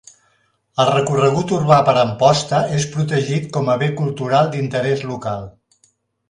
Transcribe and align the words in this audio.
El 0.83 0.87
recorregut 0.93 1.51
urbà 1.57 1.77
per 1.89 1.93
Amposta 2.03 2.61
és 2.79 2.87
protegit 2.95 3.47
com 3.59 3.71
a 3.75 3.77
bé 3.85 3.91
cultural 4.01 4.51
d'interès 4.57 5.05
local. 5.13 5.47